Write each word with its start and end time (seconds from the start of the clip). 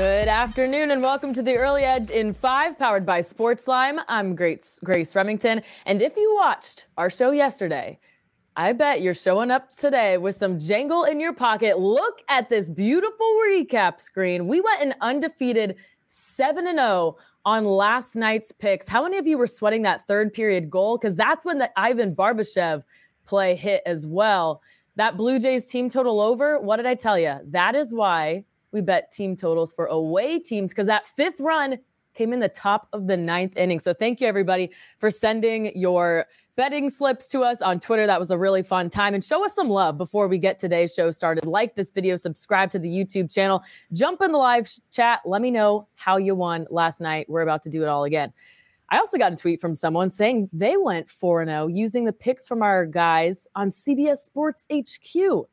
Good 0.00 0.28
afternoon 0.28 0.92
and 0.92 1.02
welcome 1.02 1.34
to 1.34 1.42
the 1.42 1.56
Early 1.56 1.82
Edge 1.82 2.08
in 2.08 2.32
5 2.32 2.78
powered 2.78 3.04
by 3.04 3.20
SportsLine. 3.20 4.02
I'm 4.08 4.34
Grace, 4.34 4.80
Grace 4.82 5.14
Remington 5.14 5.60
and 5.84 6.00
if 6.00 6.16
you 6.16 6.34
watched 6.40 6.86
our 6.96 7.10
show 7.10 7.32
yesterday, 7.32 7.98
I 8.56 8.72
bet 8.72 9.02
you're 9.02 9.12
showing 9.12 9.50
up 9.50 9.68
today 9.68 10.16
with 10.16 10.36
some 10.36 10.58
jangle 10.58 11.04
in 11.04 11.20
your 11.20 11.34
pocket. 11.34 11.78
Look 11.78 12.22
at 12.30 12.48
this 12.48 12.70
beautiful 12.70 13.26
recap 13.46 14.00
screen. 14.00 14.48
We 14.48 14.62
went 14.62 14.80
an 14.80 14.94
undefeated 15.02 15.76
7 16.06 16.66
and 16.66 16.78
0 16.78 17.18
on 17.44 17.66
last 17.66 18.16
night's 18.16 18.52
picks. 18.52 18.88
How 18.88 19.02
many 19.02 19.18
of 19.18 19.26
you 19.26 19.36
were 19.36 19.46
sweating 19.46 19.82
that 19.82 20.08
third 20.08 20.32
period 20.32 20.70
goal 20.70 20.96
cuz 20.96 21.14
that's 21.14 21.44
when 21.44 21.58
the 21.58 21.70
Ivan 21.78 22.16
Barbashev 22.16 22.84
play 23.26 23.54
hit 23.54 23.82
as 23.84 24.06
well. 24.06 24.62
That 24.96 25.18
Blue 25.18 25.38
Jays 25.38 25.66
team 25.66 25.90
total 25.90 26.22
over, 26.22 26.58
what 26.58 26.78
did 26.78 26.86
I 26.86 26.94
tell 26.94 27.18
you? 27.18 27.34
That 27.44 27.74
is 27.74 27.92
why 27.92 28.46
we 28.72 28.80
bet 28.80 29.10
team 29.10 29.36
totals 29.36 29.72
for 29.72 29.86
away 29.86 30.38
teams 30.38 30.70
because 30.70 30.86
that 30.86 31.06
fifth 31.06 31.40
run 31.40 31.78
came 32.14 32.32
in 32.32 32.40
the 32.40 32.48
top 32.48 32.88
of 32.92 33.06
the 33.06 33.16
ninth 33.16 33.56
inning. 33.56 33.80
So 33.80 33.94
thank 33.94 34.20
you 34.20 34.26
everybody 34.26 34.70
for 34.98 35.10
sending 35.10 35.76
your 35.76 36.26
betting 36.56 36.90
slips 36.90 37.26
to 37.28 37.40
us 37.40 37.62
on 37.62 37.80
Twitter. 37.80 38.06
That 38.06 38.18
was 38.18 38.30
a 38.30 38.36
really 38.36 38.62
fun 38.62 38.90
time. 38.90 39.14
And 39.14 39.24
show 39.24 39.44
us 39.44 39.54
some 39.54 39.70
love 39.70 39.96
before 39.96 40.28
we 40.28 40.38
get 40.38 40.58
today's 40.58 40.92
show 40.92 41.10
started. 41.10 41.46
Like 41.46 41.74
this 41.74 41.90
video, 41.90 42.16
subscribe 42.16 42.70
to 42.72 42.78
the 42.78 42.88
YouTube 42.88 43.32
channel, 43.32 43.62
jump 43.92 44.20
in 44.20 44.32
the 44.32 44.38
live 44.38 44.70
chat. 44.90 45.20
Let 45.24 45.40
me 45.40 45.50
know 45.50 45.88
how 45.94 46.16
you 46.16 46.34
won 46.34 46.66
last 46.70 47.00
night. 47.00 47.30
We're 47.30 47.40
about 47.42 47.62
to 47.62 47.70
do 47.70 47.82
it 47.82 47.88
all 47.88 48.04
again. 48.04 48.32
I 48.90 48.98
also 48.98 49.18
got 49.18 49.32
a 49.32 49.36
tweet 49.36 49.60
from 49.60 49.74
someone 49.74 50.08
saying 50.08 50.50
they 50.52 50.76
went 50.76 51.08
4 51.08 51.46
0 51.46 51.68
using 51.68 52.04
the 52.04 52.12
picks 52.12 52.48
from 52.48 52.60
our 52.60 52.84
guys 52.84 53.46
on 53.54 53.68
CBS 53.68 54.18
Sports 54.18 54.66
HQ. 54.70 55.46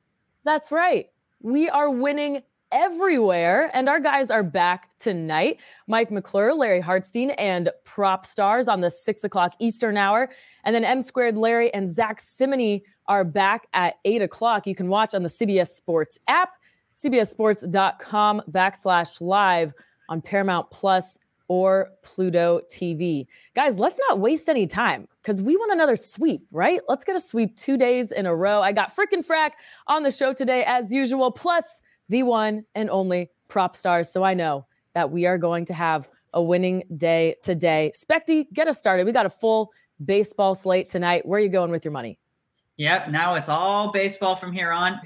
That's 0.44 0.72
right. 0.72 1.06
We 1.42 1.70
are 1.70 1.90
winning 1.90 2.42
everywhere. 2.72 3.70
And 3.74 3.90
our 3.90 4.00
guys 4.00 4.30
are 4.30 4.44
back 4.44 4.90
tonight. 5.00 5.60
Mike 5.88 6.12
McClure, 6.12 6.54
Larry 6.54 6.82
Hartstein, 6.82 7.34
and 7.38 7.70
Propstarz 7.86 8.68
on 8.68 8.82
the 8.82 8.92
six 8.92 9.24
o'clock 9.24 9.54
Eastern 9.60 9.98
hour. 9.98 10.30
And 10.64 10.76
then 10.76 10.84
M 10.84 11.02
Squared 11.02 11.38
Larry 11.38 11.74
and 11.74 11.90
Zach 11.90 12.20
Cimini 12.20 12.84
are 13.08 13.24
back 13.24 13.68
at 13.74 13.96
eight 14.06 14.22
o'clock. 14.22 14.68
You 14.68 14.76
can 14.76 14.90
watch 14.90 15.16
on 15.16 15.24
the 15.24 15.30
CBS 15.30 15.70
Sports 15.70 16.20
app, 16.28 16.52
cbssports.com 16.94 18.42
backslash 18.52 19.22
live 19.22 19.74
on 20.10 20.22
Paramount 20.22 20.70
Plus 20.72 21.18
or 21.48 21.90
Pluto 22.04 22.62
TV. 22.70 23.26
Guys, 23.56 23.78
let's 23.78 24.00
not 24.10 24.20
waste 24.20 24.50
any 24.50 24.68
time 24.68 25.08
because 25.22 25.42
we 25.42 25.56
want 25.56 25.72
another 25.72 25.96
sweep, 25.96 26.42
right? 26.52 26.82
Let's 26.90 27.04
get 27.04 27.16
a 27.16 27.22
sweep 27.22 27.56
two 27.56 27.78
days 27.78 28.12
in 28.12 28.26
a 28.26 28.36
row. 28.36 28.62
I 28.62 28.74
got 28.74 28.96
frickin' 28.96 29.26
frack 29.26 29.52
on 29.88 30.04
the 30.04 30.12
show 30.12 30.34
today, 30.34 30.64
as 30.66 30.92
usual. 30.92 31.32
Plus, 31.32 31.82
the 32.10 32.24
one 32.24 32.66
and 32.76 32.90
only 32.90 33.30
Propstarz. 33.50 34.08
So 34.08 34.24
I 34.24 34.34
know 34.34 34.66
that 34.94 35.12
we 35.12 35.26
are 35.26 35.38
going 35.38 35.66
to 35.66 35.74
have 35.74 36.10
a 36.34 36.42
winning 36.42 36.84
day 36.98 37.36
today. 37.44 37.92
Specty, 37.96 38.46
get 38.54 38.68
us 38.68 38.78
started. 38.78 39.06
We 39.06 39.12
got 39.12 39.26
a 39.26 39.30
full 39.30 39.72
baseball 40.04 40.56
slate 40.56 40.88
tonight. 40.88 41.26
Where 41.26 41.40
are 41.40 41.44
you 41.44 41.50
going 41.50 41.72
with 41.72 41.84
your 41.84 41.92
money? 41.92 42.20
Yep. 42.78 43.10
Now 43.10 43.36
it's 43.36 43.50
all 43.50 43.92
baseball 43.92 44.36
from 44.36 44.54
here 44.54 44.72
on. 44.72 45.00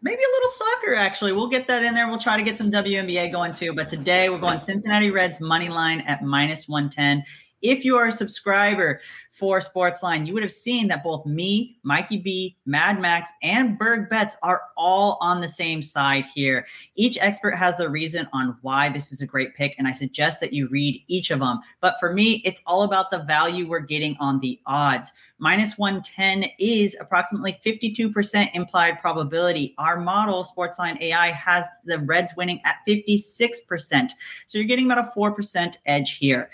Maybe 0.00 0.22
a 0.22 0.32
little 0.32 0.50
soccer, 0.50 0.94
actually. 0.94 1.32
We'll 1.32 1.48
get 1.48 1.66
that 1.66 1.82
in 1.82 1.94
there. 1.94 2.08
We'll 2.08 2.18
try 2.20 2.36
to 2.36 2.42
get 2.44 2.56
some 2.56 2.70
WNBA 2.70 3.32
going 3.32 3.52
too. 3.52 3.72
But 3.72 3.90
today 3.90 4.28
we're 4.28 4.38
going 4.38 4.60
Cincinnati 4.60 5.10
Reds 5.10 5.40
money 5.40 5.68
line 5.68 6.02
at 6.02 6.22
minus 6.22 6.68
110. 6.68 7.24
If 7.62 7.84
you 7.84 7.96
are 7.96 8.06
a 8.06 8.12
subscriber 8.12 9.00
for 9.30 9.60
Sportsline, 9.60 10.26
you 10.26 10.34
would 10.34 10.42
have 10.42 10.52
seen 10.52 10.88
that 10.88 11.04
both 11.04 11.24
me, 11.24 11.78
Mikey 11.82 12.18
B, 12.18 12.56
Mad 12.66 13.00
Max, 13.00 13.30
and 13.42 13.78
Berg 13.78 14.10
Bets 14.10 14.36
are 14.42 14.62
all 14.76 15.16
on 15.20 15.40
the 15.40 15.48
same 15.48 15.80
side 15.80 16.24
here. 16.34 16.66
Each 16.96 17.16
expert 17.20 17.52
has 17.52 17.76
the 17.76 17.88
reason 17.88 18.28
on 18.32 18.56
why 18.62 18.88
this 18.88 19.12
is 19.12 19.20
a 19.20 19.26
great 19.26 19.54
pick, 19.54 19.74
and 19.78 19.86
I 19.86 19.92
suggest 19.92 20.40
that 20.40 20.52
you 20.52 20.68
read 20.68 21.02
each 21.06 21.30
of 21.30 21.38
them. 21.40 21.60
But 21.80 21.98
for 22.00 22.12
me, 22.12 22.42
it's 22.44 22.62
all 22.66 22.82
about 22.82 23.10
the 23.10 23.20
value 23.20 23.68
we're 23.68 23.80
getting 23.80 24.16
on 24.18 24.40
the 24.40 24.60
odds. 24.66 25.12
Minus 25.38 25.78
110 25.78 26.50
is 26.58 26.96
approximately 27.00 27.58
52% 27.64 28.50
implied 28.54 29.00
probability. 29.00 29.74
Our 29.78 30.00
model, 30.00 30.44
Sportsline 30.44 31.00
AI, 31.00 31.30
has 31.30 31.64
the 31.84 32.00
Reds 32.00 32.32
winning 32.36 32.60
at 32.64 32.76
56%. 32.88 34.10
So 34.46 34.58
you're 34.58 34.66
getting 34.66 34.90
about 34.90 35.06
a 35.06 35.18
4% 35.18 35.76
edge 35.86 36.16
here. 36.16 36.50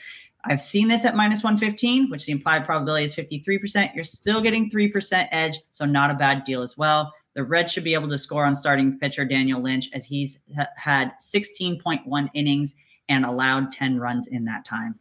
I've 0.46 0.60
seen 0.60 0.88
this 0.88 1.04
at 1.04 1.16
minus 1.16 1.42
115, 1.42 2.10
which 2.10 2.26
the 2.26 2.32
implied 2.32 2.66
probability 2.66 3.04
is 3.04 3.14
53%. 3.14 3.94
You're 3.94 4.04
still 4.04 4.40
getting 4.40 4.70
3% 4.70 5.28
edge, 5.30 5.58
so 5.72 5.84
not 5.84 6.10
a 6.10 6.14
bad 6.14 6.44
deal 6.44 6.62
as 6.62 6.76
well. 6.76 7.12
The 7.34 7.44
Reds 7.44 7.72
should 7.72 7.84
be 7.84 7.94
able 7.94 8.08
to 8.10 8.18
score 8.18 8.44
on 8.44 8.54
starting 8.54 8.98
pitcher 8.98 9.24
Daniel 9.24 9.60
Lynch 9.60 9.88
as 9.92 10.04
he's 10.04 10.38
ha- 10.56 10.68
had 10.76 11.12
16.1 11.20 12.28
innings 12.34 12.74
and 13.08 13.24
allowed 13.24 13.72
10 13.72 13.98
runs 13.98 14.26
in 14.28 14.44
that 14.44 14.64
time. 14.64 14.98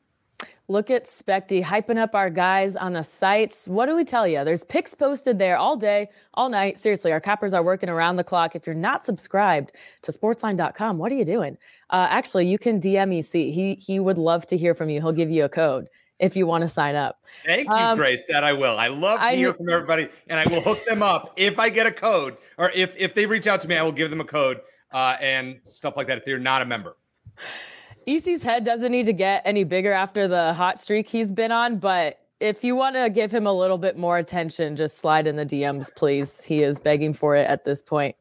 Look 0.69 0.89
at 0.89 1.05
Specty 1.05 1.61
hyping 1.61 1.97
up 1.97 2.15
our 2.15 2.29
guys 2.29 2.77
on 2.77 2.93
the 2.93 3.03
sites. 3.03 3.67
What 3.67 3.87
do 3.87 3.95
we 3.97 4.05
tell 4.05 4.25
you? 4.25 4.45
There's 4.45 4.63
picks 4.63 4.95
posted 4.95 5.37
there 5.37 5.57
all 5.57 5.75
day, 5.75 6.09
all 6.35 6.47
night. 6.47 6.77
Seriously, 6.77 7.11
our 7.11 7.19
cappers 7.19 7.53
are 7.53 7.61
working 7.61 7.89
around 7.89 8.15
the 8.15 8.23
clock. 8.23 8.55
If 8.55 8.65
you're 8.65 8.73
not 8.73 9.03
subscribed 9.03 9.73
to 10.03 10.13
sportsline.com, 10.13 10.97
what 10.97 11.11
are 11.11 11.15
you 11.15 11.25
doing? 11.25 11.57
Uh, 11.89 12.07
actually, 12.09 12.47
you 12.47 12.57
can 12.57 12.79
DM 12.79 13.19
EC. 13.19 13.53
He 13.53 13.75
he 13.75 13.99
would 13.99 14.17
love 14.17 14.45
to 14.47 14.57
hear 14.57 14.73
from 14.73 14.89
you. 14.89 15.01
He'll 15.01 15.11
give 15.11 15.29
you 15.29 15.43
a 15.43 15.49
code 15.49 15.89
if 16.19 16.37
you 16.37 16.47
want 16.47 16.61
to 16.61 16.69
sign 16.69 16.95
up. 16.95 17.19
Thank 17.45 17.67
you, 17.67 17.73
um, 17.73 17.97
Grace. 17.97 18.25
That 18.27 18.45
I 18.45 18.53
will. 18.53 18.77
I 18.79 18.87
love 18.87 19.19
to 19.19 19.25
I, 19.25 19.35
hear 19.35 19.53
from 19.53 19.67
everybody, 19.69 20.07
and 20.27 20.39
I 20.39 20.49
will 20.49 20.61
hook 20.61 20.85
them 20.85 21.03
up 21.03 21.33
if 21.35 21.59
I 21.59 21.67
get 21.67 21.87
a 21.87 21.91
code, 21.91 22.37
or 22.57 22.71
if 22.71 22.93
if 22.97 23.13
they 23.13 23.25
reach 23.25 23.47
out 23.47 23.59
to 23.61 23.67
me, 23.67 23.75
I 23.75 23.83
will 23.83 23.91
give 23.91 24.09
them 24.09 24.21
a 24.21 24.25
code 24.25 24.61
uh, 24.93 25.17
and 25.19 25.59
stuff 25.65 25.97
like 25.97 26.07
that. 26.07 26.19
If 26.19 26.23
they're 26.23 26.39
not 26.39 26.61
a 26.61 26.65
member. 26.65 26.95
EC's 28.07 28.43
head 28.43 28.63
doesn't 28.63 28.91
need 28.91 29.05
to 29.05 29.13
get 29.13 29.41
any 29.45 29.63
bigger 29.63 29.91
after 29.91 30.27
the 30.27 30.53
hot 30.53 30.79
streak 30.79 31.07
he's 31.07 31.31
been 31.31 31.51
on, 31.51 31.77
but 31.77 32.19
if 32.39 32.63
you 32.63 32.75
want 32.75 32.95
to 32.95 33.09
give 33.09 33.31
him 33.31 33.47
a 33.47 33.53
little 33.53 33.77
bit 33.77 33.97
more 33.97 34.17
attention, 34.17 34.75
just 34.75 34.97
slide 34.97 35.27
in 35.27 35.37
the 35.37 35.45
DMs, 35.45 35.93
please. 35.95 36.43
He 36.43 36.61
is 36.61 36.81
begging 36.81 37.13
for 37.13 37.35
it 37.35 37.47
at 37.47 37.63
this 37.63 37.81
point. 37.81 38.15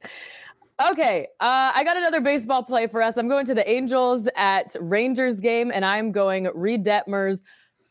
Okay, 0.90 1.26
uh, 1.40 1.72
I 1.74 1.82
got 1.84 1.96
another 1.96 2.20
baseball 2.20 2.62
play 2.62 2.86
for 2.86 3.02
us. 3.02 3.16
I'm 3.16 3.28
going 3.28 3.46
to 3.46 3.54
the 3.54 3.68
Angels 3.68 4.28
at 4.36 4.74
Rangers 4.80 5.40
game, 5.40 5.70
and 5.72 5.84
I'm 5.84 6.12
going 6.12 6.48
Reid 6.54 6.84
Detmers 6.84 7.42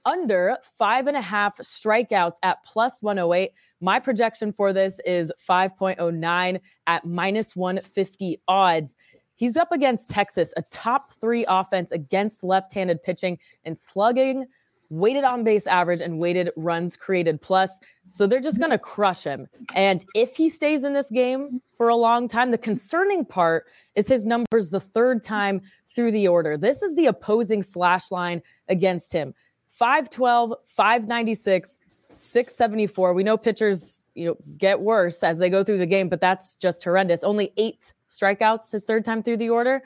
under 0.05 0.57
five 0.77 1.07
and 1.07 1.15
a 1.15 1.21
half 1.21 1.57
strikeouts 1.57 2.37
at 2.43 2.63
plus 2.63 3.01
108. 3.01 3.51
My 3.81 3.99
projection 3.99 4.51
for 4.51 4.73
this 4.73 4.99
is 5.05 5.31
5.09 5.47 6.59
at 6.87 7.05
minus 7.05 7.55
150 7.55 8.41
odds. 8.47 8.95
He's 9.41 9.57
up 9.57 9.71
against 9.71 10.07
Texas, 10.07 10.53
a 10.55 10.61
top 10.69 11.13
three 11.13 11.45
offense 11.49 11.91
against 11.91 12.43
left 12.43 12.75
handed 12.75 13.01
pitching 13.01 13.39
and 13.65 13.75
slugging, 13.75 14.45
weighted 14.91 15.23
on 15.23 15.43
base 15.43 15.65
average, 15.65 15.99
and 15.99 16.19
weighted 16.19 16.51
runs 16.55 16.95
created 16.95 17.41
plus. 17.41 17.79
So 18.11 18.27
they're 18.27 18.39
just 18.39 18.59
going 18.59 18.69
to 18.69 18.77
crush 18.77 19.23
him. 19.23 19.47
And 19.73 20.05
if 20.13 20.35
he 20.35 20.47
stays 20.47 20.83
in 20.83 20.93
this 20.93 21.09
game 21.09 21.59
for 21.75 21.89
a 21.89 21.95
long 21.95 22.27
time, 22.27 22.51
the 22.51 22.57
concerning 22.59 23.25
part 23.25 23.65
is 23.95 24.07
his 24.07 24.27
numbers 24.27 24.69
the 24.69 24.79
third 24.79 25.23
time 25.23 25.63
through 25.87 26.11
the 26.11 26.27
order. 26.27 26.55
This 26.55 26.83
is 26.83 26.95
the 26.95 27.07
opposing 27.07 27.63
slash 27.63 28.11
line 28.11 28.43
against 28.69 29.11
him 29.11 29.33
512, 29.69 30.53
596, 30.67 31.79
674. 32.11 33.15
We 33.15 33.23
know 33.23 33.37
pitchers, 33.37 34.05
you 34.13 34.27
know, 34.27 34.35
get 34.59 34.81
worse 34.81 35.23
as 35.23 35.39
they 35.39 35.49
go 35.49 35.63
through 35.63 35.79
the 35.79 35.87
game, 35.87 36.09
but 36.09 36.21
that's 36.21 36.53
just 36.57 36.83
horrendous. 36.83 37.23
Only 37.23 37.51
eight 37.57 37.95
strikeouts 38.11 38.71
his 38.71 38.83
third 38.83 39.05
time 39.05 39.23
through 39.23 39.37
the 39.37 39.49
order. 39.49 39.81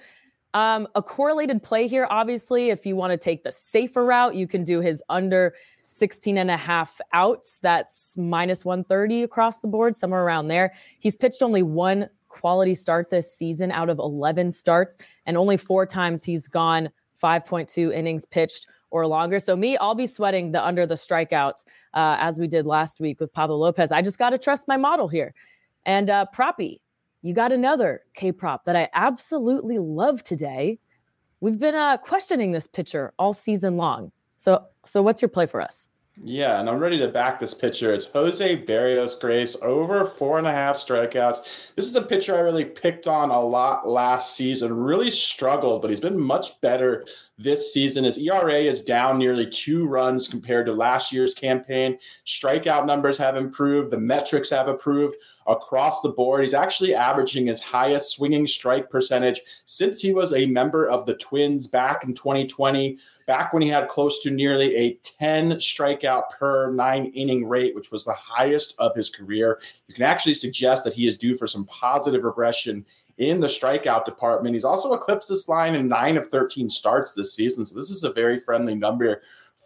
Um, 0.53 0.87
a 0.95 1.01
correlated 1.01 1.61
play 1.63 1.87
here, 1.87 2.07
obviously, 2.09 2.69
if 2.69 2.85
you 2.85 2.95
want 2.95 3.11
to 3.11 3.17
take 3.17 3.43
the 3.43 3.51
safer 3.51 4.05
route, 4.05 4.35
you 4.35 4.47
can 4.47 4.63
do 4.63 4.79
his 4.79 5.03
under 5.09 5.53
16 5.89 6.37
and 6.37 6.49
a 6.49 6.57
half 6.57 6.99
outs. 7.13 7.59
That's 7.59 8.15
minus 8.17 8.65
130 8.65 9.23
across 9.23 9.59
the 9.59 9.67
board, 9.67 9.95
somewhere 9.95 10.23
around 10.23 10.47
there. 10.47 10.73
He's 10.99 11.15
pitched 11.15 11.41
only 11.41 11.61
one 11.61 12.09
quality 12.29 12.73
start 12.73 13.09
this 13.09 13.33
season 13.33 13.71
out 13.71 13.89
of 13.89 13.99
11 13.99 14.51
starts, 14.51 14.97
and 15.25 15.37
only 15.37 15.57
four 15.57 15.85
times 15.85 16.23
he's 16.23 16.47
gone 16.47 16.89
5.2 17.21 17.93
innings 17.93 18.25
pitched 18.25 18.67
or 18.91 19.07
longer. 19.07 19.39
So 19.39 19.55
me, 19.55 19.77
I'll 19.77 19.95
be 19.95 20.07
sweating 20.07 20.51
the 20.51 20.65
under 20.65 20.85
the 20.85 20.95
strikeouts 20.95 21.65
uh, 21.93 22.17
as 22.19 22.39
we 22.39 22.47
did 22.47 22.65
last 22.65 22.99
week 22.99 23.19
with 23.19 23.33
Pablo 23.33 23.57
Lopez. 23.57 23.91
I 23.91 24.01
just 24.01 24.17
got 24.17 24.29
to 24.29 24.37
trust 24.37 24.67
my 24.67 24.77
model 24.77 25.07
here. 25.07 25.33
And 25.85 26.09
uh, 26.09 26.25
Proppy, 26.33 26.79
you 27.25 27.33
got 27.33 27.51
another 27.51 28.03
K 28.13 28.31
prop 28.31 28.65
that 28.65 28.75
I 28.75 28.87
absolutely 28.93 29.79
love 29.79 30.21
today. 30.21 30.77
We've 31.39 31.57
been 31.57 31.73
uh, 31.73 31.97
questioning 31.97 32.51
this 32.51 32.67
pitcher 32.67 33.13
all 33.17 33.33
season 33.33 33.77
long. 33.77 34.11
So, 34.37 34.63
so 34.85 35.01
what's 35.01 35.23
your 35.23 35.29
play 35.29 35.47
for 35.47 35.59
us? 35.59 35.89
Yeah, 36.23 36.59
and 36.59 36.69
I'm 36.69 36.79
ready 36.79 36.99
to 36.99 37.07
back 37.07 37.39
this 37.39 37.55
pitcher. 37.55 37.91
It's 37.93 38.09
Jose 38.11 38.63
Berrios 38.65 39.19
Grace 39.19 39.57
over 39.63 40.05
four 40.05 40.37
and 40.37 40.45
a 40.45 40.51
half 40.51 40.77
strikeouts. 40.77 41.73
This 41.75 41.87
is 41.87 41.95
a 41.95 42.01
pitcher 42.03 42.35
I 42.35 42.39
really 42.39 42.63
picked 42.63 43.07
on 43.07 43.31
a 43.31 43.41
lot 43.41 43.87
last 43.87 44.37
season, 44.37 44.73
really 44.73 45.09
struggled, 45.09 45.81
but 45.81 45.89
he's 45.89 45.99
been 45.99 46.19
much 46.19 46.61
better 46.61 47.05
this 47.37 47.73
season. 47.73 48.05
His 48.05 48.19
ERA 48.19 48.59
is 48.59 48.85
down 48.85 49.17
nearly 49.17 49.49
two 49.49 49.87
runs 49.87 50.27
compared 50.27 50.67
to 50.67 50.73
last 50.73 51.11
year's 51.11 51.33
campaign. 51.33 51.97
Strikeout 52.25 52.85
numbers 52.85 53.17
have 53.17 53.35
improved, 53.35 53.91
the 53.91 53.99
metrics 53.99 54.51
have 54.51 54.69
improved 54.69 55.15
across 55.47 56.01
the 56.01 56.09
board. 56.09 56.41
He's 56.41 56.53
actually 56.53 56.95
averaging 56.95 57.47
his 57.47 57.61
highest 57.61 58.11
swinging 58.11 58.47
strike 58.47 58.89
percentage 58.89 59.41
since 59.65 60.01
he 60.01 60.13
was 60.13 60.33
a 60.33 60.45
member 60.45 60.87
of 60.89 61.05
the 61.05 61.15
Twins 61.15 61.67
back 61.67 62.03
in 62.03 62.13
2020 62.13 62.97
back 63.27 63.53
when 63.53 63.61
he 63.61 63.69
had 63.69 63.89
close 63.89 64.21
to 64.21 64.31
nearly 64.31 64.75
a 64.75 64.93
10 65.03 65.53
strikeout 65.53 66.29
per 66.29 66.71
nine 66.71 67.07
inning 67.07 67.47
rate, 67.47 67.75
which 67.75 67.91
was 67.91 68.05
the 68.05 68.13
highest 68.13 68.75
of 68.77 68.95
his 68.95 69.09
career. 69.09 69.59
You 69.87 69.95
can 69.95 70.03
actually 70.03 70.35
suggest 70.35 70.83
that 70.83 70.93
he 70.93 71.07
is 71.07 71.17
due 71.17 71.35
for 71.35 71.47
some 71.47 71.65
positive 71.65 72.23
regression 72.23 72.85
in 73.17 73.39
the 73.39 73.47
strikeout 73.47 74.05
department. 74.05 74.55
He's 74.55 74.65
also 74.65 74.93
eclipsed 74.93 75.29
this 75.29 75.47
line 75.47 75.75
in 75.75 75.87
nine 75.87 76.17
of 76.17 76.29
13 76.29 76.69
starts 76.69 77.13
this 77.13 77.33
season. 77.33 77.65
So 77.65 77.75
this 77.75 77.89
is 77.89 78.03
a 78.03 78.11
very 78.11 78.39
friendly 78.39 78.75
number 78.75 79.21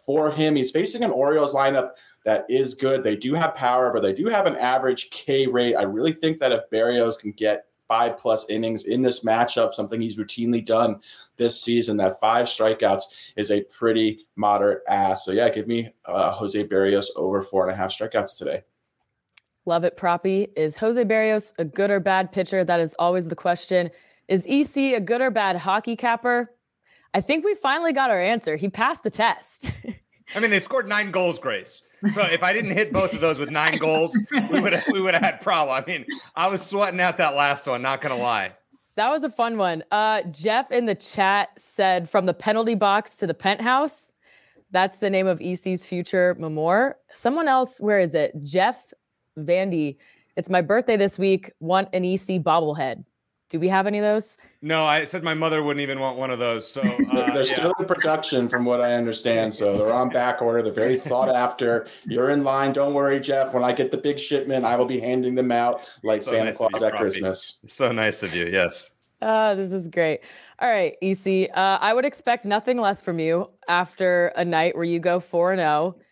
for 0.06 0.30
him. 0.30 0.56
He's 0.56 0.70
facing 0.70 1.02
an 1.02 1.10
Orioles 1.10 1.54
lineup 1.54 1.92
that 2.24 2.44
is 2.48 2.74
good. 2.74 3.02
They 3.02 3.16
do 3.16 3.34
have 3.34 3.54
power, 3.54 3.92
but 3.92 4.02
they 4.02 4.12
do 4.12 4.26
have 4.26 4.46
an 4.46 4.56
average 4.56 5.10
K 5.10 5.46
rate. 5.46 5.74
I 5.74 5.82
really 5.82 6.12
think 6.12 6.38
that 6.38 6.52
if 6.52 6.68
Berrios 6.70 7.18
can 7.18 7.32
get 7.32 7.66
five 7.88 8.18
plus 8.18 8.46
innings 8.48 8.84
in 8.84 9.02
this 9.02 9.24
matchup, 9.24 9.74
something 9.74 10.00
he's 10.00 10.16
routinely 10.16 10.64
done 10.64 11.00
this 11.38 11.60
season. 11.60 11.96
That 11.96 12.20
five 12.20 12.46
strikeouts 12.46 13.02
is 13.36 13.50
a 13.50 13.62
pretty 13.62 14.26
moderate 14.36 14.82
ass. 14.88 15.24
So, 15.24 15.32
yeah, 15.32 15.48
give 15.48 15.66
me 15.66 15.90
uh, 16.04 16.30
Jose 16.30 16.68
Berrios 16.68 17.06
over 17.16 17.42
four 17.42 17.66
and 17.66 17.72
a 17.72 17.76
half 17.76 17.90
strikeouts 17.90 18.38
today. 18.38 18.62
Love 19.66 19.82
it, 19.84 19.96
Proppy. 19.96 20.48
Is 20.56 20.76
Jose 20.76 21.04
Berrios 21.04 21.52
a 21.58 21.64
good 21.64 21.90
or 21.90 22.00
bad 22.00 22.30
pitcher? 22.30 22.64
That 22.64 22.80
is 22.80 22.94
always 22.98 23.26
the 23.28 23.36
question. 23.36 23.90
Is 24.28 24.46
EC 24.46 24.94
a 24.94 25.00
good 25.00 25.20
or 25.20 25.30
bad 25.30 25.56
hockey 25.56 25.96
capper? 25.96 26.54
I 27.12 27.20
think 27.20 27.44
we 27.44 27.56
finally 27.56 27.92
got 27.92 28.10
our 28.10 28.20
answer. 28.20 28.54
He 28.54 28.68
passed 28.68 29.02
the 29.02 29.10
test. 29.10 29.70
I 30.34 30.40
mean, 30.40 30.50
they 30.50 30.60
scored 30.60 30.88
nine 30.88 31.10
goals, 31.10 31.38
Grace. 31.38 31.82
So 32.14 32.22
if 32.22 32.42
I 32.42 32.52
didn't 32.52 32.70
hit 32.70 32.92
both 32.92 33.12
of 33.12 33.20
those 33.20 33.38
with 33.38 33.50
nine 33.50 33.78
goals, 33.78 34.16
we 34.50 34.60
would 34.60 34.72
have, 34.72 34.84
we 34.90 35.00
would 35.00 35.14
have 35.14 35.22
had 35.22 35.40
problem. 35.40 35.76
I 35.76 35.84
mean, 35.86 36.06
I 36.34 36.48
was 36.48 36.62
sweating 36.64 37.00
out 37.00 37.18
that 37.18 37.34
last 37.34 37.66
one. 37.66 37.82
Not 37.82 38.00
gonna 38.00 38.16
lie. 38.16 38.52
That 38.96 39.10
was 39.10 39.22
a 39.22 39.30
fun 39.30 39.58
one. 39.58 39.84
Uh, 39.90 40.22
Jeff 40.30 40.70
in 40.70 40.86
the 40.86 40.94
chat 40.94 41.50
said 41.58 42.08
from 42.08 42.26
the 42.26 42.34
penalty 42.34 42.74
box 42.74 43.16
to 43.18 43.26
the 43.26 43.34
penthouse. 43.34 44.12
That's 44.72 44.98
the 44.98 45.10
name 45.10 45.26
of 45.26 45.40
EC's 45.40 45.84
future 45.84 46.36
memoir. 46.38 46.96
Someone 47.12 47.48
else, 47.48 47.80
where 47.80 47.98
is 47.98 48.14
it? 48.14 48.32
Jeff 48.42 48.92
Vandy. 49.38 49.96
It's 50.36 50.48
my 50.48 50.62
birthday 50.62 50.96
this 50.96 51.18
week. 51.18 51.52
Want 51.60 51.88
an 51.92 52.04
EC 52.04 52.42
bobblehead? 52.42 53.04
Do 53.50 53.58
we 53.58 53.68
have 53.68 53.88
any 53.88 53.98
of 53.98 54.04
those? 54.04 54.36
No, 54.62 54.84
I 54.84 55.02
said 55.02 55.24
my 55.24 55.34
mother 55.34 55.64
wouldn't 55.64 55.82
even 55.82 55.98
want 55.98 56.16
one 56.16 56.30
of 56.30 56.38
those. 56.38 56.70
So 56.70 56.80
uh, 57.12 57.32
they're 57.32 57.44
yeah. 57.44 57.54
still 57.54 57.74
in 57.80 57.84
production, 57.84 58.48
from 58.48 58.64
what 58.64 58.80
I 58.80 58.94
understand. 58.94 59.52
So 59.52 59.76
they're 59.76 59.92
on 59.92 60.08
back 60.08 60.40
order. 60.40 60.62
They're 60.62 60.72
very 60.72 60.98
sought 60.98 61.28
after. 61.28 61.88
You're 62.04 62.30
in 62.30 62.44
line. 62.44 62.72
Don't 62.72 62.94
worry, 62.94 63.18
Jeff. 63.18 63.52
When 63.52 63.64
I 63.64 63.72
get 63.72 63.90
the 63.90 63.98
big 63.98 64.20
shipment, 64.20 64.64
I 64.64 64.76
will 64.76 64.86
be 64.86 65.00
handing 65.00 65.34
them 65.34 65.50
out 65.50 65.80
like 66.04 66.22
so 66.22 66.30
Santa 66.30 66.44
nice 66.46 66.56
Claus 66.58 66.80
at 66.80 66.94
Christmas. 66.94 67.58
So 67.66 67.90
nice 67.90 68.22
of 68.22 68.34
you. 68.34 68.46
Yes. 68.46 68.92
Uh, 69.20 69.56
this 69.56 69.72
is 69.72 69.88
great. 69.88 70.20
All 70.60 70.68
right, 70.68 70.94
EC. 71.02 71.50
Uh, 71.52 71.78
I 71.80 71.92
would 71.92 72.04
expect 72.04 72.44
nothing 72.44 72.78
less 72.78 73.02
from 73.02 73.18
you 73.18 73.50
after 73.68 74.28
a 74.36 74.44
night 74.44 74.76
where 74.76 74.84
you 74.84 75.00
go 75.00 75.18
four 75.18 75.52
and 75.52 75.58
zero. 75.58 75.96
Oh. 75.96 76.02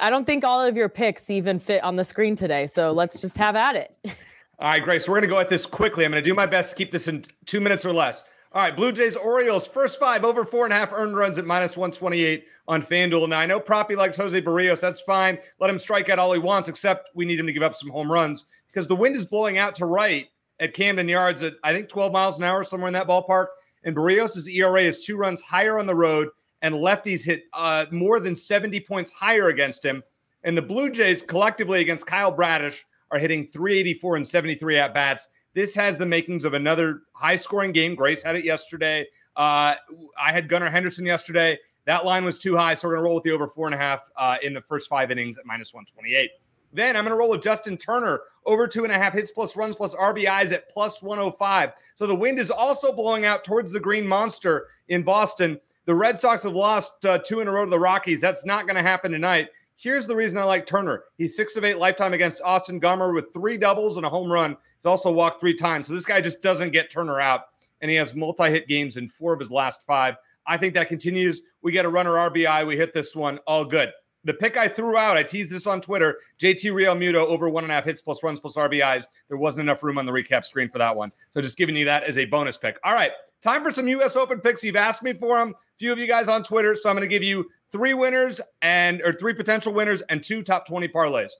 I 0.00 0.08
don't 0.08 0.24
think 0.24 0.42
all 0.42 0.64
of 0.64 0.74
your 0.74 0.88
picks 0.88 1.28
even 1.28 1.58
fit 1.58 1.84
on 1.84 1.96
the 1.96 2.04
screen 2.04 2.34
today. 2.34 2.66
So 2.66 2.92
let's 2.92 3.20
just 3.20 3.36
have 3.36 3.56
at 3.56 3.76
it. 3.76 3.94
All 4.58 4.68
right, 4.68 4.84
Grace, 4.84 5.08
we're 5.08 5.14
going 5.14 5.28
to 5.28 5.34
go 5.34 5.40
at 5.40 5.48
this 5.48 5.66
quickly. 5.66 6.04
I'm 6.04 6.12
going 6.12 6.22
to 6.22 6.30
do 6.30 6.34
my 6.34 6.46
best 6.46 6.70
to 6.70 6.76
keep 6.76 6.92
this 6.92 7.08
in 7.08 7.24
two 7.46 7.60
minutes 7.60 7.84
or 7.84 7.92
less. 7.92 8.22
All 8.52 8.62
right, 8.62 8.76
Blue 8.76 8.92
Jays, 8.92 9.16
Orioles, 9.16 9.66
first 9.66 9.98
five 9.98 10.24
over 10.24 10.44
four 10.44 10.64
and 10.64 10.74
a 10.74 10.76
half 10.76 10.92
earned 10.92 11.16
runs 11.16 11.38
at 11.38 11.46
minus 11.46 11.74
128 11.74 12.44
on 12.68 12.82
FanDuel. 12.82 13.28
Now, 13.30 13.40
I 13.40 13.46
know 13.46 13.58
Proppy 13.58 13.96
likes 13.96 14.16
Jose 14.18 14.40
Berrios. 14.42 14.78
That's 14.78 15.00
fine. 15.00 15.38
Let 15.58 15.70
him 15.70 15.78
strike 15.78 16.10
out 16.10 16.18
all 16.18 16.34
he 16.34 16.38
wants, 16.38 16.68
except 16.68 17.08
we 17.14 17.24
need 17.24 17.40
him 17.40 17.46
to 17.46 17.52
give 17.52 17.62
up 17.62 17.74
some 17.74 17.88
home 17.88 18.12
runs 18.12 18.44
because 18.68 18.88
the 18.88 18.94
wind 18.94 19.16
is 19.16 19.26
blowing 19.26 19.56
out 19.56 19.74
to 19.76 19.86
right 19.86 20.28
at 20.60 20.74
Camden 20.74 21.08
Yards 21.08 21.42
at, 21.42 21.54
I 21.64 21.72
think, 21.72 21.88
12 21.88 22.12
miles 22.12 22.38
an 22.38 22.44
hour, 22.44 22.62
somewhere 22.62 22.88
in 22.88 22.94
that 22.94 23.08
ballpark. 23.08 23.46
And 23.84 23.96
Berrios' 23.96 24.46
ERA 24.46 24.82
is 24.82 25.02
two 25.02 25.16
runs 25.16 25.40
higher 25.40 25.78
on 25.78 25.86
the 25.86 25.94
road, 25.94 26.28
and 26.60 26.74
lefties 26.74 27.24
hit 27.24 27.44
uh, 27.54 27.86
more 27.90 28.20
than 28.20 28.36
70 28.36 28.80
points 28.80 29.12
higher 29.12 29.48
against 29.48 29.82
him. 29.82 30.02
And 30.44 30.58
the 30.58 30.62
Blue 30.62 30.90
Jays 30.90 31.22
collectively 31.22 31.80
against 31.80 32.06
Kyle 32.06 32.30
Bradish 32.30 32.84
are 33.12 33.18
hitting 33.18 33.46
384 33.52 34.16
and 34.16 34.26
73 34.26 34.78
at 34.78 34.94
bats. 34.94 35.28
This 35.54 35.74
has 35.74 35.98
the 35.98 36.06
makings 36.06 36.44
of 36.44 36.54
another 36.54 37.02
high 37.12 37.36
scoring 37.36 37.72
game. 37.72 37.94
Grace 37.94 38.22
had 38.22 38.36
it 38.36 38.44
yesterday. 38.44 39.06
Uh, 39.36 39.76
I 40.18 40.32
had 40.32 40.48
Gunnar 40.48 40.70
Henderson 40.70 41.06
yesterday. 41.06 41.58
That 41.84 42.04
line 42.04 42.24
was 42.24 42.38
too 42.38 42.56
high, 42.56 42.74
so 42.74 42.88
we're 42.88 42.94
going 42.94 43.02
to 43.02 43.04
roll 43.04 43.14
with 43.16 43.24
the 43.24 43.32
over 43.32 43.46
four 43.46 43.66
and 43.66 43.74
a 43.74 43.78
half 43.78 44.00
uh, 44.16 44.36
in 44.42 44.54
the 44.54 44.62
first 44.62 44.88
five 44.88 45.10
innings 45.10 45.36
at 45.36 45.44
minus 45.44 45.74
128. 45.74 46.30
Then 46.72 46.96
I'm 46.96 47.04
going 47.04 47.12
to 47.12 47.16
roll 47.16 47.30
with 47.30 47.42
Justin 47.42 47.76
Turner 47.76 48.22
over 48.46 48.66
two 48.66 48.84
and 48.84 48.92
a 48.92 48.96
half 48.96 49.12
hits 49.12 49.30
plus 49.30 49.56
runs 49.56 49.76
plus 49.76 49.94
RBIs 49.94 50.52
at 50.52 50.70
plus 50.70 51.02
105. 51.02 51.72
So 51.94 52.06
the 52.06 52.14
wind 52.14 52.38
is 52.38 52.50
also 52.50 52.92
blowing 52.92 53.24
out 53.26 53.44
towards 53.44 53.72
the 53.72 53.80
Green 53.80 54.06
Monster 54.06 54.68
in 54.88 55.02
Boston. 55.02 55.60
The 55.84 55.94
Red 55.94 56.20
Sox 56.20 56.44
have 56.44 56.54
lost 56.54 57.04
uh, 57.04 57.18
two 57.18 57.40
in 57.40 57.48
a 57.48 57.52
row 57.52 57.64
to 57.64 57.70
the 57.70 57.78
Rockies. 57.78 58.20
That's 58.20 58.46
not 58.46 58.66
going 58.66 58.76
to 58.76 58.82
happen 58.82 59.12
tonight. 59.12 59.48
Here's 59.76 60.06
the 60.06 60.16
reason 60.16 60.38
I 60.38 60.44
like 60.44 60.66
Turner. 60.66 61.04
He's 61.16 61.36
six 61.36 61.56
of 61.56 61.64
eight 61.64 61.78
lifetime 61.78 62.12
against 62.12 62.42
Austin 62.42 62.80
Gomber 62.80 63.14
with 63.14 63.32
three 63.32 63.56
doubles 63.56 63.96
and 63.96 64.06
a 64.06 64.10
home 64.10 64.30
run. 64.30 64.56
He's 64.78 64.86
also 64.86 65.10
walked 65.10 65.40
three 65.40 65.56
times. 65.56 65.86
So 65.86 65.94
this 65.94 66.04
guy 66.04 66.20
just 66.20 66.42
doesn't 66.42 66.70
get 66.70 66.90
Turner 66.90 67.20
out. 67.20 67.42
And 67.80 67.90
he 67.90 67.96
has 67.96 68.14
multi 68.14 68.48
hit 68.50 68.68
games 68.68 68.96
in 68.96 69.08
four 69.08 69.32
of 69.32 69.40
his 69.40 69.50
last 69.50 69.84
five. 69.86 70.16
I 70.46 70.56
think 70.56 70.74
that 70.74 70.88
continues. 70.88 71.42
We 71.62 71.72
get 71.72 71.84
a 71.84 71.88
runner 71.88 72.12
RBI. 72.12 72.66
We 72.66 72.76
hit 72.76 72.94
this 72.94 73.14
one. 73.16 73.38
All 73.46 73.64
good. 73.64 73.90
The 74.24 74.34
pick 74.34 74.56
I 74.56 74.68
threw 74.68 74.96
out, 74.96 75.16
I 75.16 75.24
teased 75.24 75.50
this 75.50 75.66
on 75.66 75.80
Twitter 75.80 76.18
JT 76.40 76.66
Realmuto 76.66 77.26
over 77.26 77.48
one 77.48 77.64
and 77.64 77.72
a 77.72 77.74
half 77.74 77.84
hits 77.84 78.02
plus 78.02 78.22
runs 78.22 78.38
plus 78.38 78.54
RBIs. 78.54 79.06
There 79.28 79.36
wasn't 79.36 79.62
enough 79.62 79.82
room 79.82 79.98
on 79.98 80.06
the 80.06 80.12
recap 80.12 80.44
screen 80.44 80.68
for 80.68 80.78
that 80.78 80.94
one. 80.94 81.10
So 81.32 81.40
just 81.40 81.56
giving 81.56 81.76
you 81.76 81.86
that 81.86 82.04
as 82.04 82.16
a 82.18 82.24
bonus 82.26 82.56
pick. 82.56 82.78
All 82.84 82.94
right. 82.94 83.10
Time 83.42 83.64
for 83.64 83.72
some 83.72 83.88
U.S. 83.88 84.14
Open 84.14 84.38
picks. 84.38 84.62
You've 84.62 84.76
asked 84.76 85.02
me 85.02 85.12
for 85.12 85.36
them. 85.38 85.50
A 85.50 85.78
few 85.78 85.92
of 85.92 85.98
you 85.98 86.06
guys 86.06 86.28
on 86.28 86.44
Twitter. 86.44 86.76
So 86.76 86.88
I'm 86.88 86.94
going 86.94 87.08
to 87.08 87.12
give 87.12 87.24
you 87.24 87.50
three 87.72 87.92
winners 87.92 88.40
and 88.60 89.02
or 89.02 89.12
three 89.12 89.34
potential 89.34 89.72
winners 89.72 90.00
and 90.02 90.22
two 90.22 90.42
top 90.42 90.64
20 90.66 90.86
parlays. 90.88 91.30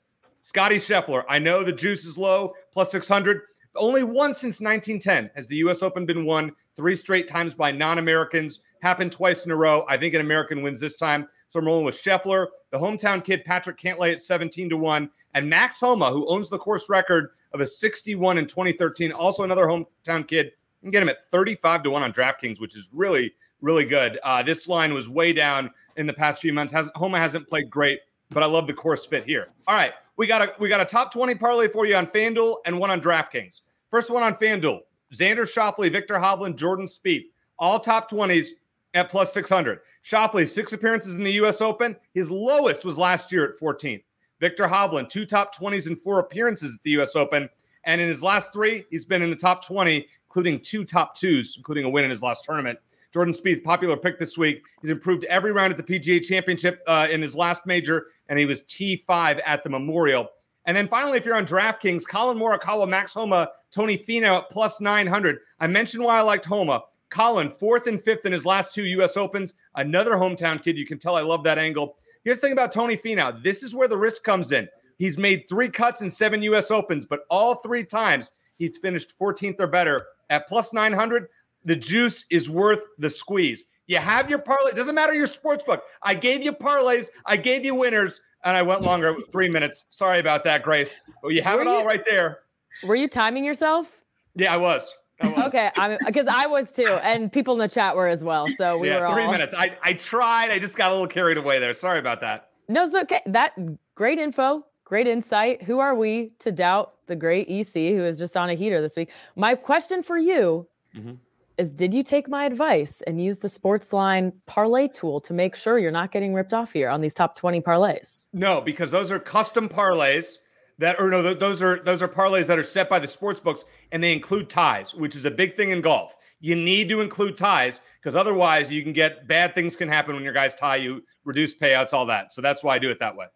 Scotty 0.41 0.77
Scheffler, 0.77 1.23
I 1.29 1.39
know 1.39 1.63
the 1.63 1.73
juice 1.73 2.05
is 2.05 2.19
low, 2.19 2.55
plus 2.73 2.91
600. 2.91 3.43
Only 3.77 4.03
once 4.03 4.39
since 4.39 4.61
1910 4.61 5.31
has 5.37 5.47
the 5.47 5.57
U.S. 5.57 5.81
Open 5.81 6.05
been 6.05 6.27
won 6.27 6.53
three 6.75 6.97
straight 6.97 7.29
times 7.29 7.55
by 7.55 7.71
non-Americans. 7.71 8.61
Happened 8.81 9.13
twice 9.13 9.47
in 9.47 9.53
a 9.53 9.57
row. 9.57 9.87
I 9.89 9.97
think 9.97 10.15
an 10.15 10.21
American 10.21 10.63
wins 10.63 10.81
this 10.81 10.97
time. 10.97 11.29
So 11.51 11.61
I'm 11.61 11.67
rolling 11.67 11.85
with 11.85 12.03
Scheffler, 12.03 12.47
the 12.71 12.79
hometown 12.79 13.23
kid 13.23 13.45
Patrick 13.45 13.79
Cantlay 13.79 14.13
at 14.13 14.23
17 14.23 14.71
to 14.71 14.77
1, 14.77 15.11
and 15.35 15.49
Max 15.49 15.79
Homa, 15.79 16.11
who 16.11 16.27
owns 16.27 16.49
the 16.49 16.59
course 16.59 16.89
record 16.89 17.31
of 17.53 17.61
a 17.61 17.67
61 17.67 18.39
in 18.39 18.47
2013, 18.47 19.13
also 19.13 19.45
another 19.45 19.67
hometown 19.67 20.27
kid. 20.27 20.53
Can 20.83 20.91
get 20.91 21.03
him 21.03 21.09
at 21.09 21.31
35 21.31 21.85
to 21.85 21.91
1 21.91 22.03
on 22.03 22.13
DraftKings, 22.13 22.61
which 22.61 22.77
is 22.77 22.91
really, 22.93 23.33
really 23.61 23.85
good. 23.85 24.19
Uh, 24.23 24.43
this 24.43 24.69
line 24.69 24.93
was 24.93 25.09
way 25.09 25.33
down 25.33 25.71
in 25.97 26.07
the 26.07 26.13
past 26.13 26.41
few 26.41 26.53
months. 26.53 26.73
Has 26.73 26.91
Homa 26.95 27.19
hasn't 27.19 27.49
played 27.49 27.71
great, 27.71 28.01
but 28.31 28.43
I 28.43 28.47
love 28.47 28.67
the 28.67 28.75
course 28.75 29.07
fit 29.07 29.25
here. 29.25 29.49
All 29.67 29.77
right, 29.77 29.93
we 30.17 30.27
got 30.27 30.43
a 30.43 30.55
we 30.59 30.69
got 30.69 30.81
a 30.81 30.85
top 30.85 31.13
20 31.13 31.37
parlay 31.37 31.69
for 31.69 31.87
you 31.87 31.95
on 31.97 32.07
FanDuel 32.09 32.57
and 32.67 32.79
one 32.79 32.91
on 32.91 33.01
DraftKings. 33.01 33.61
First 33.91 34.11
one 34.11 34.23
on 34.23 34.35
FanDuel. 34.35 34.81
Xander 35.15 35.43
Schauffele, 35.43 35.93
Viktor 35.93 36.15
Hovland, 36.15 36.57
Jordan 36.57 36.87
Spieth, 36.87 37.27
all 37.59 37.79
top 37.79 38.11
20s 38.11 38.49
at 38.95 39.11
plus 39.11 39.33
600. 39.33 39.81
Schauffele, 40.05 40.49
six 40.49 40.73
appearances 40.73 41.15
in 41.15 41.23
the 41.23 41.33
U.S. 41.33 41.61
Open. 41.61 41.97
His 42.15 42.31
lowest 42.31 42.85
was 42.85 42.99
last 42.99 43.31
year 43.31 43.45
at 43.45 43.61
14th. 43.61 44.03
Viktor 44.41 44.67
Hovland, 44.67 45.09
two 45.09 45.25
top 45.25 45.55
20s 45.55 45.87
and 45.87 46.01
four 46.01 46.19
appearances 46.19 46.77
at 46.77 46.83
the 46.83 46.91
US 47.03 47.15
Open. 47.15 47.49
And 47.85 48.01
in 48.01 48.09
his 48.09 48.23
last 48.23 48.53
three, 48.53 48.85
he's 48.91 49.05
been 49.05 49.23
in 49.23 49.31
the 49.31 49.37
top 49.37 49.65
20, 49.65 50.07
including 50.33 50.59
two 50.59 50.83
top 50.83 51.15
twos, 51.15 51.57
including 51.59 51.85
a 51.85 51.91
win 51.91 52.05
in 52.05 52.11
his 52.11 52.23
last 52.23 52.43
tournament. 52.43 52.79
Jordan 53.13 53.35
Spieth, 53.35 53.63
popular 53.63 53.99
pick 53.99 54.19
this 54.19 54.39
week. 54.39 54.63
He's 54.81 54.91
improved 54.91 55.25
every 55.25 55.53
round 55.53 55.75
at 55.75 55.77
the 55.77 56.01
PGA 56.01 56.25
Championship 56.25 56.83
uh, 56.87 57.07
in 57.11 57.21
his 57.21 57.35
last 57.35 57.67
major, 57.67 58.07
and 58.31 58.39
he 58.39 58.47
was 58.47 58.63
T5 58.63 59.43
at 59.45 59.63
the 59.63 59.69
Memorial. 59.69 60.31
And 60.65 60.75
then 60.75 60.89
finally, 60.89 61.19
if 61.19 61.27
you're 61.27 61.37
on 61.37 61.45
DraftKings, 61.45 62.07
Collin 62.07 62.39
Morikawa, 62.39 62.89
Max 62.89 63.13
Homa, 63.13 63.51
Tony 63.71 63.99
Finau 63.99 64.39
at 64.39 64.51
plus 64.51 64.81
900. 64.81 65.41
I 65.61 65.67
mentioned 65.67 66.03
why 66.03 66.19
I 66.19 66.23
liked 66.23 66.47
Homa. 66.47 66.85
Collin, 67.11 67.53
fourth 67.61 67.87
and 67.87 68.03
fifth 68.03 68.25
in 68.25 68.33
his 68.33 68.47
last 68.47 68.75
two 68.75 68.85
U.S. 68.85 69.19
Opens. 69.19 69.53
Another 69.75 70.13
hometown 70.13 70.63
kid. 70.63 70.79
You 70.79 70.87
can 70.87 70.99
tell 70.99 71.15
I 71.15 71.21
love 71.21 71.45
that 71.45 71.59
angle. 71.59 71.97
Here's 72.25 72.39
the 72.39 72.43
thing 72.43 72.53
about 72.53 72.73
Tony 72.73 72.97
Finau. 72.97 73.43
This 73.43 73.63
is 73.63 73.75
where 73.75 73.89
the 73.89 73.99
risk 73.99 74.23
comes 74.23 74.51
in. 74.51 74.67
He's 74.97 75.19
made 75.19 75.47
three 75.47 75.69
cuts 75.69 76.01
in 76.01 76.09
seven 76.09 76.43
U.S. 76.45 76.71
Opens, 76.71 77.05
but 77.05 77.21
all 77.29 77.57
three 77.57 77.85
times 77.85 78.33
he's 78.57 78.79
finished 78.79 79.13
14th 79.19 79.61
or 79.61 79.67
better 79.67 80.07
at 80.31 80.49
plus 80.49 80.73
900 80.73 81.29
the 81.65 81.77
juice 81.77 82.25
is 82.31 82.51
worth 82.51 82.81
the 82.99 83.11
squeeze. 83.11 83.65
You 83.87 83.99
have 83.99 84.31
your 84.31 84.39
parlay. 84.39 84.71
It 84.71 84.77
doesn't 84.77 84.95
matter 84.95 85.13
your 85.13 85.27
sports 85.27 85.65
book. 85.65 85.83
I 86.03 86.15
gave 86.15 86.43
you 86.43 86.53
parlays. 86.53 87.09
I 87.27 87.37
gave 87.37 87.65
you 87.65 87.75
winners, 87.75 88.21
and 88.45 88.57
I 88.57 88.63
went 88.63 88.83
longer, 88.83 89.15
three 89.31 89.49
minutes. 89.49 89.85
Sorry 89.91 90.19
about 90.19 90.45
that, 90.45 90.63
Grace. 90.63 90.99
But 91.23 91.29
you 91.31 91.43
have 91.43 91.57
were 91.57 91.63
it 91.63 91.69
all 91.69 91.81
you, 91.81 91.87
right 91.87 92.05
there. 92.05 92.41
Were 92.85 92.95
you 92.95 93.09
timing 93.09 93.45
yourself? 93.45 94.03
Yeah, 94.35 94.55
I 94.55 94.57
was. 94.57 94.93
I 95.21 95.29
was. 95.29 95.47
okay, 95.49 95.71
I'm 95.77 95.99
because 96.07 96.27
I 96.27 96.47
was 96.47 96.73
too, 96.73 96.99
and 97.03 97.31
people 97.31 97.55
in 97.55 97.61
the 97.61 97.69
chat 97.69 97.95
were 97.95 98.09
as 98.09 98.25
well. 98.25 98.49
So 98.57 98.79
we 98.79 98.89
yeah, 98.89 99.01
were 99.01 99.15
three 99.15 99.25
all... 99.25 99.33
minutes. 99.33 99.55
I 99.57 99.77
I 99.83 99.93
tried. 99.93 100.51
I 100.51 100.59
just 100.59 100.77
got 100.77 100.91
a 100.91 100.93
little 100.93 101.07
carried 101.07 101.37
away 101.37 101.59
there. 101.59 101.75
Sorry 101.75 101.99
about 101.99 102.21
that. 102.23 102.51
No, 102.69 102.85
it's 102.85 102.95
okay. 102.95 103.21
That 103.27 103.53
great 103.95 104.19
info, 104.19 104.65
great 104.93 105.09
insight. 105.09 105.63
Who 105.63 105.79
are 105.79 105.95
we 105.95 106.33
to 106.41 106.53
doubt 106.53 106.93
the 107.07 107.17
great 107.17 107.49
EC 107.49 107.95
who 107.97 108.03
is 108.03 108.19
just 108.19 108.37
on 108.37 108.51
a 108.51 108.55
heater 108.55 108.83
this 108.83 108.95
week? 108.95 109.11
My 109.37 109.55
question 109.55 110.03
for 110.03 110.19
you. 110.19 110.69
Mm-hmm 110.95 111.13
is 111.59 111.71
did 111.71 111.93
you 111.93 112.03
take 112.03 112.29
my 112.29 112.47
advice 112.47 113.03
and 113.03 113.23
use 113.23 113.39
the 113.41 113.49
sports 113.49 113.93
line 113.93 114.33
parlay 114.47 114.89
tool 114.89 115.21
to 115.21 115.35
make 115.35 115.55
sure 115.55 115.79
you're 115.79 115.93
not 115.93 116.11
getting 116.11 116.33
ripped 116.33 116.55
off 116.55 116.73
here 116.73 116.89
on 116.89 117.03
these 117.03 117.13
top 117.13 117.37
20 117.37 117.61
parlays? 117.61 118.29
No, 118.33 118.63
because 118.63 118.91
those 118.91 119.11
are 119.11 119.19
custom 119.19 119.69
parlays 119.69 120.39
that 120.79 120.99
or 120.99 121.11
no 121.11 121.35
those 121.35 121.63
are 121.63 121.83
those 121.85 122.01
are 122.01 122.09
parlays 122.09 122.47
that 122.47 122.59
are 122.59 122.65
set 122.65 122.89
by 122.89 122.99
the 122.99 123.07
sports 123.07 123.39
books 123.39 123.67
and 123.93 124.03
they 124.03 124.13
include 124.13 124.49
ties, 124.49 124.95
which 124.95 125.15
is 125.15 125.27
a 125.27 125.31
big 125.31 125.55
thing 125.55 125.71
in 125.71 125.83
golf. 125.83 126.17
You 126.41 126.57
need 126.57 126.89
to 126.89 127.03
include 127.03 127.37
ties 127.37 127.83
because 128.01 128.17
otherwise 128.17 128.71
you 128.71 128.83
can 128.83 128.95
get 128.95 129.29
bad 129.29 129.55
things 129.55 129.77
can 129.77 129.89
happen 129.89 130.15
when 130.15 130.25
your 130.25 130.33
guys 130.33 130.55
tie 130.55 130.77
you, 130.77 131.03
reduce 131.25 131.55
payouts, 131.55 131.93
all 131.93 132.07
that. 132.07 132.33
So 132.33 132.41
that's 132.41 132.65
why 132.65 132.77
I 132.77 132.79
do 132.79 132.91
it 132.91 132.99
that 132.99 133.15
way. 133.15 133.27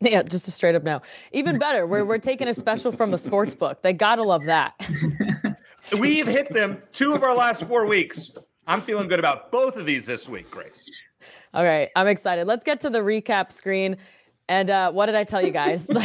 Yeah, 0.00 0.22
just 0.22 0.48
a 0.48 0.50
straight 0.50 0.74
up 0.74 0.82
no. 0.82 1.02
Even 1.32 1.58
better, 1.60 1.86
we're, 1.86 2.04
we're 2.04 2.18
taking 2.18 2.48
a 2.48 2.54
special 2.54 2.92
from 2.92 3.12
a 3.14 3.18
sports 3.18 3.54
book. 3.54 3.82
They 3.82 3.92
gotta 3.92 4.22
love 4.22 4.44
that. 4.44 4.74
We've 5.98 6.26
hit 6.26 6.52
them 6.52 6.82
two 6.92 7.14
of 7.14 7.22
our 7.22 7.34
last 7.34 7.64
four 7.64 7.86
weeks. 7.86 8.32
I'm 8.66 8.80
feeling 8.80 9.08
good 9.08 9.18
about 9.18 9.50
both 9.50 9.76
of 9.76 9.86
these 9.86 10.06
this 10.06 10.28
week, 10.28 10.50
Grace. 10.50 10.84
All 11.52 11.64
right, 11.64 11.88
I'm 11.96 12.06
excited. 12.06 12.46
Let's 12.46 12.64
get 12.64 12.80
to 12.80 12.90
the 12.90 13.00
recap 13.00 13.50
screen. 13.50 13.96
And 14.48 14.70
uh, 14.70 14.92
what 14.92 15.06
did 15.06 15.14
I 15.14 15.24
tell 15.24 15.44
you 15.44 15.52
guys? 15.52 15.88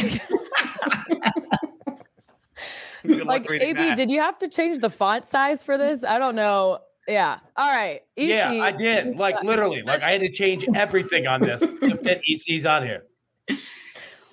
Like, 3.08 3.48
like 3.48 3.62
AB, 3.62 3.72
that. 3.74 3.96
did 3.96 4.10
you 4.10 4.20
have 4.20 4.36
to 4.38 4.48
change 4.48 4.80
the 4.80 4.90
font 4.90 5.26
size 5.26 5.62
for 5.62 5.78
this? 5.78 6.02
I 6.02 6.18
don't 6.18 6.34
know. 6.34 6.80
Yeah. 7.06 7.38
All 7.56 7.70
right. 7.70 8.00
EC. 8.16 8.28
Yeah, 8.28 8.50
I 8.50 8.72
did. 8.72 9.16
Like 9.16 9.42
literally, 9.44 9.82
like 9.82 10.02
I 10.02 10.10
had 10.10 10.22
to 10.22 10.32
change 10.32 10.66
everything 10.74 11.28
on 11.28 11.40
this 11.40 11.60
to 11.60 11.96
fit 11.98 12.20
EC's 12.28 12.66
on 12.66 12.82
here. 12.82 13.04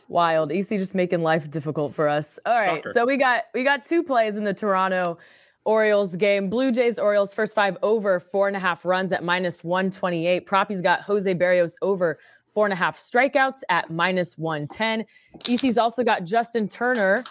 Wild. 0.07 0.51
EC 0.51 0.69
just 0.69 0.95
making 0.95 1.21
life 1.21 1.49
difficult 1.49 1.95
for 1.95 2.07
us. 2.07 2.39
All 2.45 2.53
right. 2.53 2.83
So 2.93 3.05
we 3.05 3.17
got 3.17 3.45
we 3.53 3.63
got 3.63 3.85
two 3.85 4.03
plays 4.03 4.35
in 4.35 4.43
the 4.43 4.53
Toronto 4.53 5.17
Orioles 5.65 6.15
game. 6.15 6.49
Blue 6.49 6.71
Jays 6.71 6.99
Orioles 6.99 7.33
first 7.33 7.55
five 7.55 7.77
over 7.81 8.19
four 8.19 8.47
and 8.47 8.57
a 8.57 8.59
half 8.59 8.85
runs 8.85 9.11
at 9.11 9.23
minus 9.23 9.63
128. 9.63 10.45
Proppy's 10.45 10.81
got 10.81 11.01
Jose 11.01 11.33
Berrios 11.33 11.73
over 11.81 12.19
four 12.53 12.65
and 12.65 12.73
a 12.73 12.75
half 12.75 12.97
strikeouts 12.97 13.61
at 13.69 13.89
minus 13.89 14.37
110. 14.37 15.05
EC's 15.49 15.77
also 15.77 16.03
got 16.03 16.23
Justin 16.23 16.67
Turner 16.67 17.23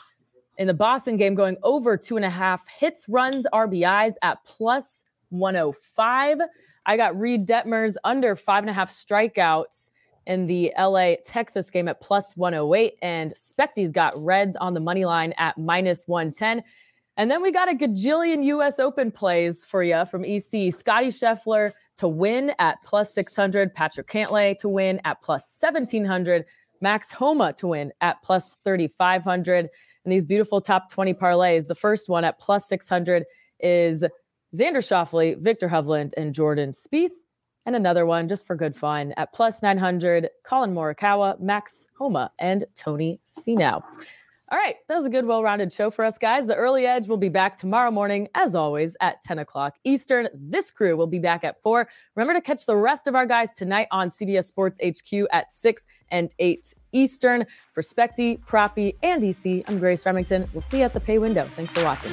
in 0.59 0.67
the 0.67 0.75
Boston 0.75 1.17
game 1.17 1.35
going 1.35 1.57
over 1.62 1.97
two 1.97 2.17
and 2.17 2.25
a 2.25 2.31
half 2.31 2.67
hits, 2.69 3.09
runs, 3.09 3.47
RBIs 3.52 4.14
at 4.23 4.43
plus 4.45 5.05
105. 5.31 6.38
I 6.85 6.97
got 6.97 7.19
Reid 7.19 7.47
Detmers 7.47 7.95
under 8.05 8.35
five 8.35 8.62
and 8.64 8.71
a 8.71 8.73
half 8.73 8.91
strikeouts 8.91 9.93
in 10.26 10.47
the 10.47 10.73
LA 10.79 11.14
Texas 11.25 11.71
game 11.71 11.88
at 11.88 12.00
plus 12.00 12.37
108. 12.37 12.95
And 13.02 13.33
Specty's 13.35 13.91
got 13.91 14.21
Reds 14.23 14.57
on 14.57 14.75
the 14.75 14.81
money 14.81 15.05
line 15.05 15.33
at 15.38 15.59
minus 15.59 16.05
110. 16.07 16.62
And 17.17 17.31
then 17.31 17.43
we 17.43 17.52
got 17.52 17.71
a 17.71 17.75
gajillion 17.75 18.45
US 18.45 18.79
Open 18.79 19.11
plays 19.11 19.64
for 19.64 19.83
you 19.83 20.05
from 20.07 20.25
EC. 20.25 20.73
Scotty 20.73 21.09
Scheffler 21.09 21.73
to 21.97 22.09
win 22.09 22.52
at 22.59 22.79
plus 22.85 23.12
600, 23.12 23.75
Patrick 23.75 24.09
Cantlay 24.09 24.57
to 24.59 24.69
win 24.69 25.00
at 25.05 25.21
plus 25.21 25.59
1700, 25.61 26.47
Max 26.81 27.12
Homa 27.12 27.52
to 27.55 27.69
win 27.69 27.93
at 28.00 28.23
plus 28.23 28.57
3500. 28.64 29.69
And 30.05 30.12
these 30.12 30.25
beautiful 30.25 30.61
top 30.61 30.91
20 30.91 31.14
parlays. 31.14 31.69
The 31.69 31.75
first 31.75 32.09
one 32.09 32.25
at 32.25 32.38
plus 32.38 32.67
600 32.69 33.25
is 33.61 34.05
Xander 34.55 34.79
Schauffele, 34.79 35.38
Viktor 35.38 35.69
Hovland, 35.69 36.12
and 36.17 36.35
Jordan 36.35 36.73
Spieth. 36.73 37.11
And 37.66 37.76
another 37.76 38.07
one 38.07 38.28
just 38.28 38.47
for 38.47 38.57
good 38.57 38.75
fun 38.75 39.14
at 39.16 39.33
plus 39.33 39.62
900, 39.62 40.28
Collin 40.42 40.75
Morikawa, 40.75 41.38
Max 41.40 41.87
Homa, 41.97 42.33
and 42.38 42.64
Tony 42.75 43.21
Finau. 43.47 43.83
All 44.52 44.59
right, 44.59 44.76
that 44.87 44.95
was 44.95 45.07
a 45.07 45.09
good, 45.09 45.25
well 45.25 45.42
rounded 45.42 45.73
show 45.73 45.90
for 45.90 46.04
us, 46.04 46.19
guys. 46.19 46.47
The 46.47 46.54
Early 46.54 46.85
Edge 46.85 47.09
will 47.09 47.16
be 47.16 47.31
back 47.31 47.57
tomorrow 47.57 47.90
morning, 47.90 48.28
as 48.35 48.54
always, 48.54 48.95
at 49.00 49.23
10 49.23 49.38
o'clock 49.38 49.76
Eastern. 49.83 50.28
This 50.35 50.71
crew 50.71 50.95
will 50.95 51.07
be 51.07 51.19
back 51.19 51.42
at 51.42 51.62
4. 51.62 51.88
Remember 52.16 52.38
to 52.38 52.42
catch 52.42 52.66
the 52.66 52.76
rest 52.76 53.07
of 53.07 53.14
our 53.14 53.25
guys 53.25 53.54
tonight 53.54 53.88
on 53.90 54.09
CBS 54.09 54.45
Sports 54.45 54.78
HQ 54.85 55.26
at 55.33 55.50
6 55.50 55.87
and 56.11 56.35
8 56.38 56.75
Eastern. 56.92 57.47
For 57.73 57.81
Specty, 57.81 58.45
Proppy, 58.45 58.97
and 59.02 59.25
EC, 59.25 59.64
I'm 59.71 59.78
Grace 59.78 60.04
Remington. 60.04 60.45
We'll 60.52 60.61
see 60.61 60.81
you 60.81 60.85
at 60.85 60.92
the 60.92 61.00
pay 61.00 61.16
window. 61.16 61.47
Thanks 61.47 61.73
for 61.73 61.83
watching. 61.83 62.12